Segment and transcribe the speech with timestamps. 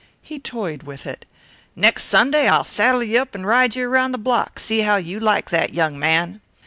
[0.23, 1.27] He toyed with it.
[1.75, 5.19] "Next Sunday I'll saddle you up and ride you round the block see how you
[5.19, 6.41] like that, young man."